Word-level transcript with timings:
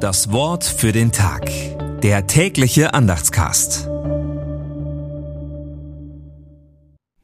Das 0.00 0.32
Wort 0.32 0.64
für 0.64 0.92
den 0.92 1.12
Tag. 1.12 1.50
Der 2.00 2.26
tägliche 2.26 2.94
Andachtscast. 2.94 3.86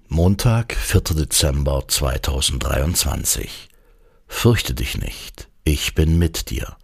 Montag, 0.08 0.76
4. 0.76 1.00
Dezember 1.16 1.84
2023. 1.88 3.70
Fürchte 4.26 4.74
dich 4.74 4.98
nicht, 4.98 5.48
ich 5.64 5.94
bin 5.94 6.18
mit 6.18 6.50
dir. 6.50 6.76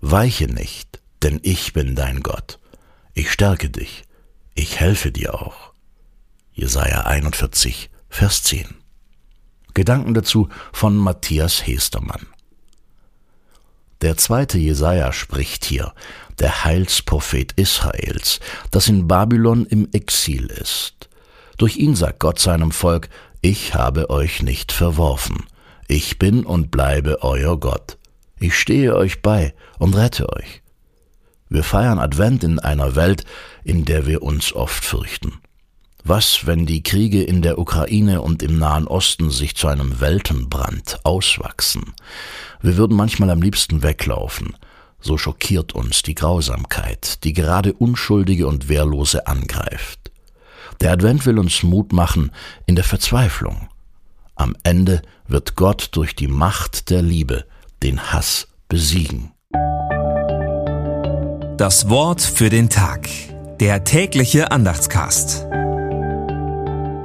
Weiche 0.00 0.46
nicht, 0.46 1.00
denn 1.24 1.40
ich 1.42 1.72
bin 1.72 1.96
dein 1.96 2.22
Gott. 2.22 2.60
Ich 3.14 3.32
stärke 3.32 3.70
dich, 3.70 4.04
ich 4.54 4.78
helfe 4.78 5.10
dir 5.10 5.34
auch. 5.34 5.72
Jesaja 6.52 7.00
41, 7.06 7.90
Vers 8.08 8.44
10. 8.44 8.68
Gedanken 9.74 10.14
dazu 10.14 10.48
von 10.72 10.96
Matthias 10.96 11.66
Hestermann. 11.66 12.29
Der 14.02 14.16
zweite 14.16 14.58
Jesaja 14.58 15.12
spricht 15.12 15.64
hier, 15.64 15.92
der 16.38 16.64
Heilsprophet 16.64 17.52
Israels, 17.52 18.40
das 18.70 18.88
in 18.88 19.06
Babylon 19.06 19.66
im 19.66 19.88
Exil 19.92 20.46
ist. 20.46 21.10
Durch 21.58 21.76
ihn 21.76 21.94
sagt 21.94 22.20
Gott 22.20 22.38
seinem 22.38 22.72
Volk, 22.72 23.10
ich 23.42 23.74
habe 23.74 24.08
euch 24.08 24.42
nicht 24.42 24.72
verworfen. 24.72 25.44
Ich 25.88 26.18
bin 26.18 26.46
und 26.46 26.70
bleibe 26.70 27.22
euer 27.22 27.60
Gott. 27.60 27.98
Ich 28.38 28.58
stehe 28.58 28.96
euch 28.96 29.20
bei 29.20 29.54
und 29.78 29.94
rette 29.94 30.32
euch. 30.32 30.62
Wir 31.50 31.64
feiern 31.64 31.98
Advent 31.98 32.44
in 32.44 32.58
einer 32.58 32.96
Welt, 32.96 33.24
in 33.64 33.84
der 33.84 34.06
wir 34.06 34.22
uns 34.22 34.54
oft 34.54 34.84
fürchten. 34.84 35.39
Was, 36.04 36.46
wenn 36.46 36.66
die 36.66 36.82
Kriege 36.82 37.22
in 37.22 37.42
der 37.42 37.58
Ukraine 37.58 38.22
und 38.22 38.42
im 38.42 38.58
Nahen 38.58 38.86
Osten 38.86 39.30
sich 39.30 39.54
zu 39.54 39.68
einem 39.68 40.00
Weltenbrand 40.00 41.00
auswachsen? 41.04 41.92
Wir 42.62 42.76
würden 42.76 42.96
manchmal 42.96 43.30
am 43.30 43.42
liebsten 43.42 43.82
weglaufen. 43.82 44.56
So 45.00 45.18
schockiert 45.18 45.74
uns 45.74 46.02
die 46.02 46.14
Grausamkeit, 46.14 47.24
die 47.24 47.32
gerade 47.32 47.72
Unschuldige 47.72 48.46
und 48.46 48.68
Wehrlose 48.68 49.26
angreift. 49.26 50.10
Der 50.80 50.92
Advent 50.92 51.26
will 51.26 51.38
uns 51.38 51.62
Mut 51.62 51.92
machen 51.92 52.30
in 52.66 52.74
der 52.74 52.84
Verzweiflung. 52.84 53.68
Am 54.34 54.56
Ende 54.62 55.02
wird 55.28 55.54
Gott 55.54 55.90
durch 55.92 56.14
die 56.14 56.28
Macht 56.28 56.90
der 56.90 57.02
Liebe 57.02 57.44
den 57.82 58.12
Hass 58.12 58.48
besiegen. 58.68 59.32
Das 61.58 61.90
Wort 61.90 62.22
für 62.22 62.48
den 62.48 62.70
Tag. 62.70 63.08
Der 63.60 63.84
tägliche 63.84 64.50
Andachtscast. 64.50 65.46